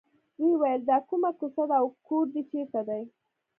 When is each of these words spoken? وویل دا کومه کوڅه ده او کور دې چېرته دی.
وویل 0.45 0.81
دا 0.89 0.97
کومه 1.09 1.31
کوڅه 1.39 1.63
ده 1.69 1.75
او 1.81 1.87
کور 2.07 2.25
دې 2.33 2.41
چېرته 2.51 2.79
دی. 2.87 3.01